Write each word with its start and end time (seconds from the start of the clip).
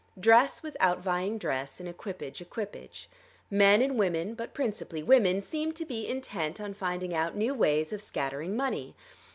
Dress 0.19 0.63
was 0.63 0.75
outvying 0.79 1.37
dress, 1.37 1.79
and 1.79 1.87
equipage 1.87 2.41
equipage. 2.41 3.07
Men 3.51 3.83
and 3.83 3.99
women, 3.99 4.33
but 4.33 4.51
principally 4.55 5.03
women, 5.03 5.41
seemed 5.41 5.75
to 5.75 5.85
be 5.85 6.07
intent 6.07 6.59
on 6.59 6.73
finding 6.73 7.13
out 7.13 7.35
new 7.35 7.53
ways 7.53 7.93
of 7.93 8.01
scattering 8.01 8.57
money. 8.57 8.95